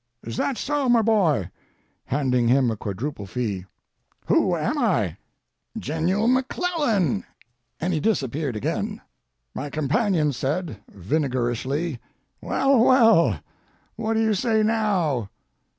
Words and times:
"Is 0.23 0.35
that 0.37 0.57
so, 0.57 0.89
my 0.89 1.03
boy?" 1.03 1.51
(Handing 2.05 2.47
him 2.47 2.71
a 2.71 2.75
quadruple 2.75 3.27
fee.) 3.27 3.65
"Who 4.25 4.55
am 4.57 4.79
I?" 4.79 5.17
"Jenuel 5.77 6.27
McClellan," 6.27 7.23
and 7.79 7.93
he 7.93 7.99
disappeared 7.99 8.55
again. 8.55 9.01
My 9.53 9.69
companion 9.69 10.33
said, 10.33 10.77
vinegarishly, 10.91 11.99
"Well, 12.41 12.79
well! 12.83 13.41
what 13.95 14.15
do 14.15 14.21
you 14.23 14.33
say 14.33 14.63
now?" 14.63 15.29